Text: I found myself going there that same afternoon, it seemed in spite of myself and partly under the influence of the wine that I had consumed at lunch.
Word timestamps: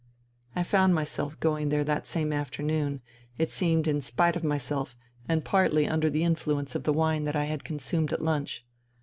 I 0.55 0.63
found 0.63 0.95
myself 0.95 1.39
going 1.39 1.69
there 1.69 1.83
that 1.83 2.07
same 2.07 2.33
afternoon, 2.33 3.01
it 3.37 3.51
seemed 3.51 3.87
in 3.87 4.01
spite 4.01 4.35
of 4.35 4.43
myself 4.43 4.95
and 5.29 5.45
partly 5.45 5.87
under 5.87 6.09
the 6.09 6.23
influence 6.23 6.73
of 6.73 6.85
the 6.85 6.91
wine 6.93 7.25
that 7.25 7.35
I 7.35 7.45
had 7.45 7.63
consumed 7.63 8.11
at 8.11 8.19
lunch. 8.23 8.65